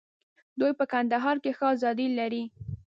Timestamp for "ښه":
1.57-1.65